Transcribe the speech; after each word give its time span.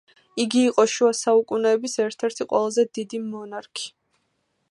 იგი 0.43 0.61
იყო 0.69 0.85
შუა 0.93 1.09
საუკუნეების 1.17 1.93
ერთ-ერთი 2.05 2.49
ყველაზე 2.53 2.87
დიდი 2.99 3.23
მონარქი. 3.29 3.87